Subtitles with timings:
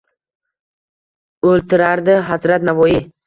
[1.51, 2.99] O’ltirardi Hazrat Navoiy